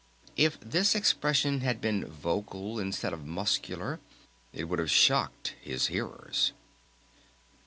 [0.35, 3.99] If this expression had been vocal instead of muscular
[4.51, 6.53] it would have shocked his hearers.